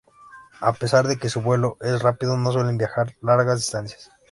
[0.61, 4.09] A pesar de que su vuelo es rápido, no suelen viajar largas distancias.